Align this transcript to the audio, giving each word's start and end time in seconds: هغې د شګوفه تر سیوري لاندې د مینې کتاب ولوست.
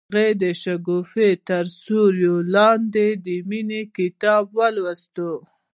هغې 0.09 0.27
د 0.41 0.43
شګوفه 0.61 1.27
تر 1.49 1.65
سیوري 1.81 2.31
لاندې 2.55 3.07
د 3.25 3.27
مینې 3.49 3.81
کتاب 3.95 4.43
ولوست. 4.57 5.15